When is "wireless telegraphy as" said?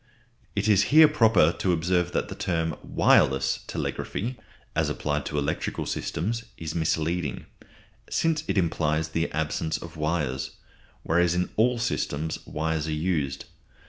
2.81-4.89